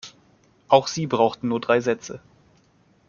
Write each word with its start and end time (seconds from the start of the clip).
Auch 0.67 0.87
sie 0.87 1.05
brauchten 1.05 1.47
nur 1.49 1.59
drei 1.61 1.79
Sätze. 1.79 2.21